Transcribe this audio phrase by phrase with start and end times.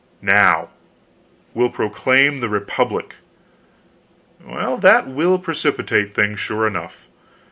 [0.23, 0.69] "Now!
[1.53, 3.17] We'll proclaim the Republic."
[4.43, 7.05] "Well, that will precipitate things, sure enough!"